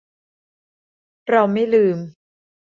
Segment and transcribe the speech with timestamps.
[1.29, 1.97] เราไม่ลืม